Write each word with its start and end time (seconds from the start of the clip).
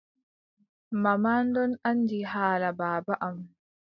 Manman 1.01 1.45
ɗon 1.53 1.71
anndi 1.89 2.19
haala 2.31 2.69
baaba 2.79 3.13
am. 3.27 3.37